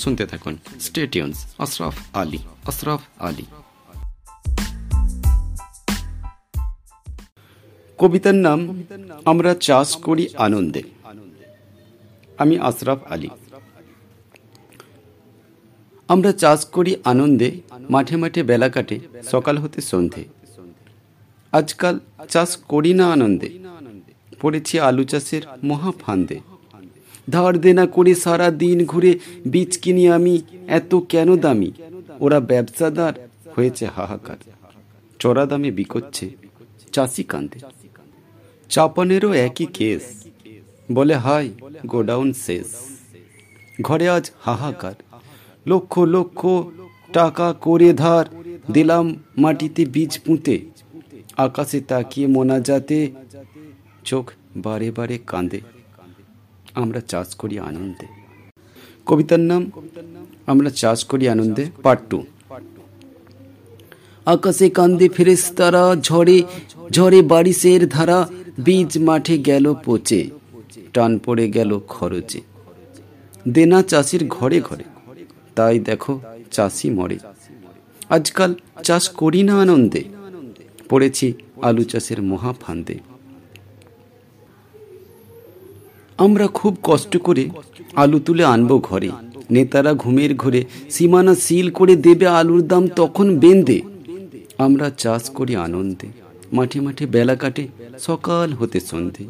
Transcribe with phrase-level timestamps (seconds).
[0.00, 0.54] শুনতে থাকুন।
[0.86, 3.46] স্টেটিউন্স আশরাফ আলী আশরাফ আলী
[8.00, 8.60] কবিতার নাম,
[9.30, 10.82] আমরা চাষ করি আনন্দে।
[12.42, 13.30] আমি আশরাফ আলী।
[16.08, 17.48] আমরা চাষ করি আনন্দে,
[17.94, 18.96] মাঠে মাঠে বেলা কাটে,
[19.32, 20.22] সকাল হতে সন্ধে।
[21.52, 21.94] আজকাল
[22.32, 23.48] চাষ করি না আনন্দে,
[24.40, 26.38] পড়েছি আলু চাষের মহা ফান্দে
[27.30, 29.18] ধার দেনা করে সারা দিন ঘুরে
[29.50, 31.72] বীজ কিনি আমি। এত কেন দামি?
[32.20, 33.12] ওরা ব্যবসাদার
[33.56, 34.36] হয়েছে হাহাকার।
[35.18, 36.30] চড়া দামে বিকোচ্ছে
[36.92, 37.58] চাষি কান্দে
[38.68, 40.24] চাপানেরও একই কেস।
[40.92, 41.52] বলে হাই
[41.86, 42.66] গোডাউন শেষ।
[43.82, 44.94] ঘরে আজ হাহাকার।
[45.66, 46.46] লক্ষ লক্ষ
[47.12, 48.24] টাকা করে ধার
[48.72, 50.60] দিলাম মাটিতে বীজ পুঁতে।
[51.36, 53.10] আকাশে তাকিয়ে মোনা যাতে
[54.04, 55.60] চোখ বারে বারে কাঁদে।
[56.80, 58.06] আমরা চাষ করি আনন্দে।
[59.08, 59.62] কবিতার নাম,
[60.52, 62.18] আমরা চাষ করি আনন্দে পার্ট টু
[64.26, 66.38] আকাশে কান্দে ফেরেস্তারা ঝড়ে
[66.96, 68.18] ঝড়ে বারিশের ধারা,
[68.66, 70.20] বীজ মাঠে গেল পচে,
[70.94, 72.40] টান পড়ে গেল খরচে।
[73.54, 74.84] দেনা চাষির ঘরে ঘরে,
[75.56, 76.12] তাই দেখো
[76.54, 77.18] চাষি মরে।
[78.16, 78.50] আজকাল
[78.86, 80.02] চাষ করি না আনন্দে,
[80.90, 81.26] পড়েছি
[81.68, 82.52] আলু চাষের মহা
[86.18, 87.50] আমরা খুব কষ্ট করে
[87.96, 89.10] আলু তুলে আনব ঘরে।
[89.50, 93.82] নেতারা ঘুমের ঘরে সীমানা সিল করে দেবে আলুর দাম, তখন বেঁধে
[94.58, 96.06] আমরা চাষ করি আনন্দে।
[96.52, 97.68] মাঠে মাঠে বেলা কাটে,
[97.98, 99.24] সকাল হতে সন্ধে।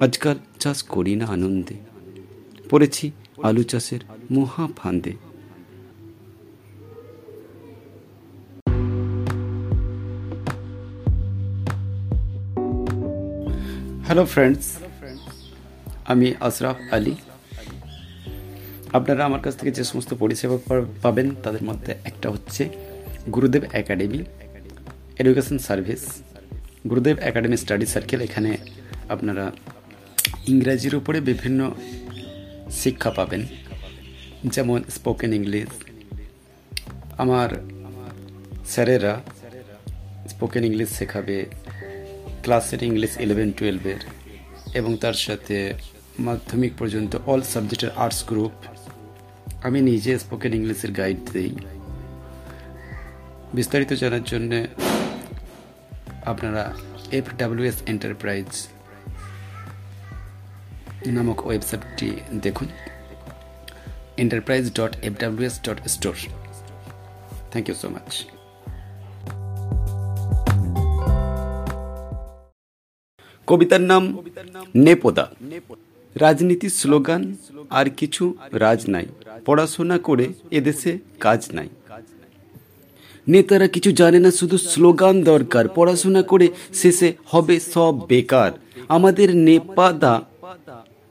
[0.00, 1.74] আজকাল চাষ করি না আনন্দে।
[2.70, 3.10] পড়েছি
[3.42, 5.12] আলু চাষের মহা ফান্দে
[14.06, 14.76] হ্যালো ফ্রেন্ডস
[16.12, 17.14] আমি আশরাফ আলী।
[18.96, 20.56] আপনারা আমার কাছ থেকে যে সমস্ত পরিষেবা
[21.04, 22.62] পাবেন, তাদের মধ্যে একটা হচ্ছে
[23.34, 24.20] Gurudev academy
[25.20, 26.02] education service.
[26.90, 28.50] Gurudev academy study circle, এখানে
[29.14, 29.44] আপনারা
[30.52, 31.60] ইংরাজির উপরে বিভিন্ন
[32.82, 33.42] শিক্ষা পাবেন,
[34.54, 35.70] যেমন স্পোকেন ইংলিশ।
[37.22, 37.50] আমার
[38.72, 39.14] স্যারেরা
[40.32, 41.36] স্পোকেন ইংলিশ শেখাবে,
[42.44, 44.00] ক্লাসের ইংলিশ ইলেভেন টুয়েলভের
[44.78, 45.56] এবং তার সাথে
[46.18, 48.52] মাধ্যমিক পর্যন্ত অল সাবজেক্টের আর্টস গ্রুপ
[49.66, 51.52] আমি নিজে স্পোকেন ইংলিশের গাইড দিই।
[53.54, 54.52] বিস্তারিত জানার জন্য
[56.32, 56.62] আপনারা
[57.18, 58.48] এফ ডাব্লিউএস এন্টারপ্রাইজ
[61.16, 62.08] নামক ওয়েবসাইটটি
[62.44, 62.68] দেখুন।
[64.22, 66.14] Enterprise dot F W S dot store
[67.50, 68.10] thank you so much
[73.48, 74.04] কবিতার নাম
[74.76, 75.24] নেপোদা।
[76.14, 77.36] রাজনীতির স্লোগান,
[77.70, 79.06] আর কিছু রাজ নাই।
[79.46, 81.68] পড়াশোনা করে এদেশে কাজ নাই।
[83.28, 88.52] নেতারা কিছু জানে না, শুধু স্লোগান দরকার। পড়াশোনা করে শেষে হবে সব বেকার।
[88.88, 90.22] আমাদের নেপাদা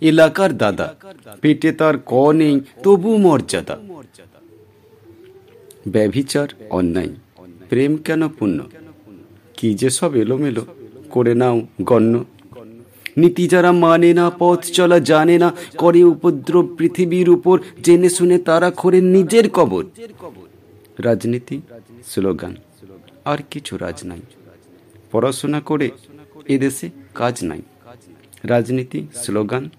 [0.00, 0.94] এলাকার দাদা।
[1.42, 3.78] পেটে তার ক নেই, তবু মর্যাদা।
[5.88, 7.08] ব্যভিচার, অন্যায়।
[7.68, 8.68] প্রেম কেন পুণ্য
[9.56, 10.66] কি যে সব এলোমেলো?
[11.10, 12.24] করে নাও গণ্য
[13.16, 18.70] নীতি যারা মানে না, পথ চলা জানে না, করে উপদ্রব পৃথিবীর উপর, জেনে শুনে তারা
[18.70, 19.84] করে নিজের কবর।
[20.98, 21.60] রাজনীতি,
[22.06, 22.56] স্লোগান,
[23.24, 24.20] আর কিছু রাজ নাই।
[25.12, 25.90] পড়াশোনা করে
[26.48, 27.62] এদেশে কাজ নাই।
[28.44, 29.70] রাজনীতি, স্লোগান,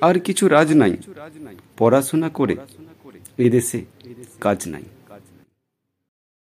[0.00, 0.96] আর কিছু রাজ নাই।
[1.78, 2.56] পড়াশোনা করে
[3.38, 3.84] এদেশে
[4.40, 4.82] কাজ নাই।